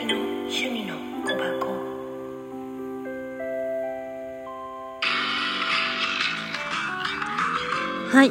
[0.00, 1.66] 趣味の小箱。
[8.12, 8.30] はい。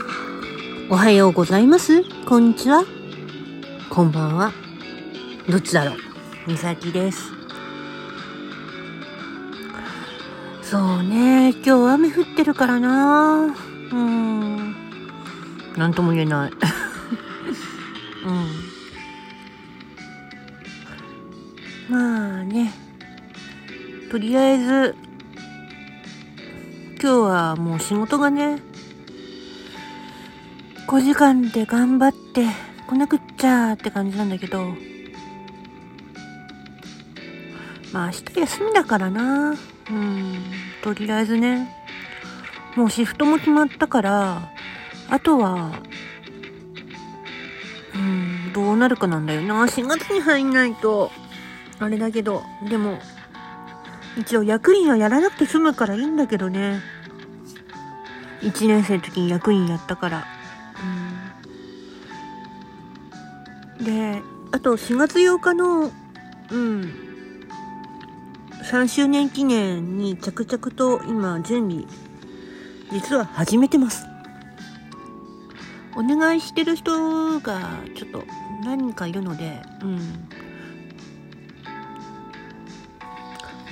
[0.89, 2.03] おはようございます。
[2.25, 2.85] こんにちは。
[3.89, 4.53] こんばんは。
[5.49, 5.97] どっちだろう。
[6.47, 7.33] みさきです。
[10.61, 11.49] そうね。
[11.49, 13.53] 今日雨降ってるからな。
[13.91, 14.73] うん。
[15.75, 16.51] 何とも言えない。
[18.25, 18.76] うん。
[21.89, 22.73] まあね。
[24.11, 24.95] とりあえず、
[27.01, 28.59] 今日はもう仕事がね、
[30.87, 32.47] 5時間で頑張って
[32.87, 34.73] 来なくっちゃって感じなんだけど、
[37.93, 39.55] まあ明日休みだからな。
[39.89, 40.43] うん、
[40.83, 41.73] とりあえずね、
[42.75, 44.51] もうシフトも決まったから、
[45.09, 45.71] あとは、
[47.95, 49.63] うん、どうなるかなんだよな。
[49.63, 51.11] 4月に入んないと、
[51.79, 52.99] あれだけど、でも、
[54.17, 56.81] 一応役員はやらなくて済むからいいんだけどね。
[58.41, 60.25] 1年生の時に役員やったから。
[63.79, 65.91] うん、で、あと4月8日の、
[66.51, 66.93] うん、
[68.63, 71.85] 3周年記念に着々と今準備、
[72.91, 74.05] 実は始めてます。
[75.95, 78.23] お願いしてる人がちょっと
[78.63, 79.99] 何人かいるので、うん。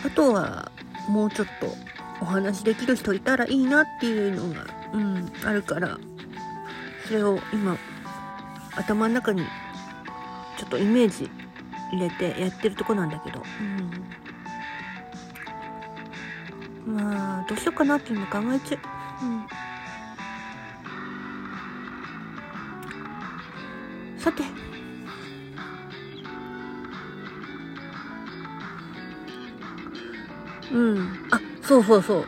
[0.06, 0.72] あとは、
[1.10, 1.76] もうちょっと
[2.22, 5.98] お話できる人いたらいいなっていうのが、うん、あるから、
[7.08, 7.76] それを今、
[8.76, 9.42] 頭の中に
[10.58, 11.28] ちょっとイメージ
[11.92, 13.42] 入れてやってるとこなんだけど、
[16.86, 16.96] うん。
[16.96, 19.26] まあ、どうしようかなっていうの考えちゃう。
[19.26, 19.30] う
[24.18, 24.20] ん。
[24.20, 24.44] さて、
[30.72, 31.20] うん。
[31.32, 32.26] あ、そうそうそう。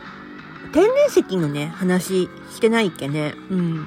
[0.72, 3.34] 天然石のね、話してないっけね。
[3.50, 3.86] うん。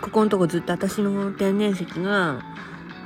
[0.00, 2.42] ここのとこずっと私の天然石が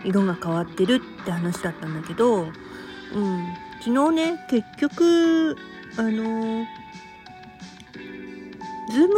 [0.04, 3.46] 色が変わってるって話だったんだけど、うん。
[3.80, 5.56] 昨日ね、結局、
[5.96, 6.66] あの
[8.92, 9.08] ズー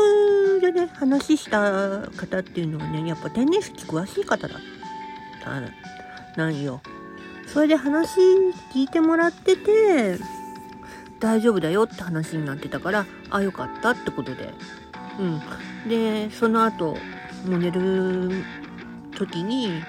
[0.55, 4.59] ムでね、話した方っていうのはね、やっぱ天然石詳しい方だっ
[5.43, 6.81] たなんよ。
[7.47, 8.21] それで話
[8.73, 10.19] 聞いてもらってて、
[11.21, 14.55] 大丈夫だよって話になってたから、あ、よかったってことで。
[15.19, 15.41] うん。
[15.89, 16.97] で、その後、
[17.47, 18.45] もう寝る
[19.17, 19.83] 時に、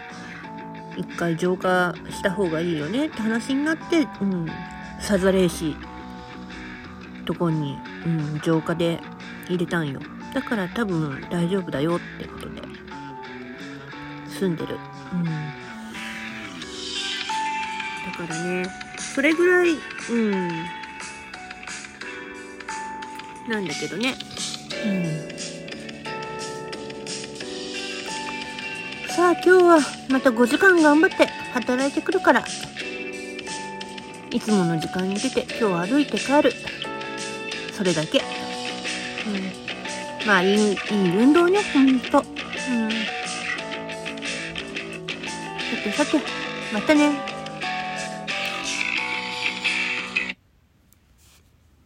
[0.98, 4.48] 一回浄化した方がいいよねって話になって、うん。
[5.00, 5.76] サザレーシ
[7.26, 9.00] とこに、うん、浄化で
[9.48, 10.00] 入れたんよ。
[10.34, 12.62] だから多分大丈夫だよってことで、
[14.28, 14.78] 住んでる。
[15.14, 15.24] うん。
[15.24, 15.32] だ
[18.28, 18.66] からね、
[18.98, 19.76] それぐらい、
[20.12, 20.79] うん。
[23.50, 24.16] なんだけどね。
[24.86, 25.30] うん。
[29.10, 29.80] さあ今日は
[30.10, 32.46] また5時間頑張って働いてくるから。
[34.32, 36.54] いつもの時間に出て今日歩いて帰る。
[37.74, 38.20] それだけ。
[38.20, 38.22] う
[40.24, 40.28] ん。
[40.28, 40.76] まあいい、いい
[41.18, 42.20] 運動ね、ほんと。
[42.20, 42.26] うん。
[42.92, 42.96] さ
[45.84, 46.20] てさて、
[46.72, 47.12] またね。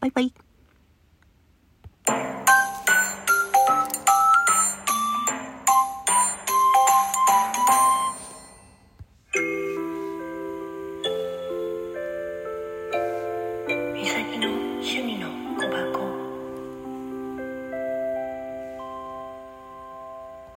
[0.01, 0.33] バイバイ。
[14.83, 15.22] 生命。